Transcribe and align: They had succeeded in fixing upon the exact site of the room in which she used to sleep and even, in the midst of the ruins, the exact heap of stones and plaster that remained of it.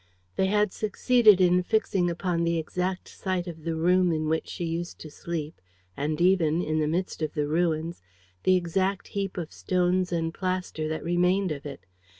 They 0.35 0.47
had 0.47 0.73
succeeded 0.73 1.39
in 1.39 1.61
fixing 1.61 2.09
upon 2.09 2.43
the 2.43 2.57
exact 2.57 3.07
site 3.07 3.45
of 3.45 3.63
the 3.65 3.75
room 3.75 4.11
in 4.11 4.27
which 4.29 4.47
she 4.47 4.65
used 4.65 4.97
to 5.01 5.11
sleep 5.11 5.61
and 5.95 6.19
even, 6.19 6.59
in 6.59 6.79
the 6.79 6.87
midst 6.87 7.21
of 7.21 7.33
the 7.35 7.45
ruins, 7.47 8.01
the 8.41 8.55
exact 8.55 9.09
heap 9.09 9.37
of 9.37 9.53
stones 9.53 10.11
and 10.11 10.33
plaster 10.33 10.87
that 10.87 11.03
remained 11.03 11.51
of 11.51 11.67
it. 11.67 11.85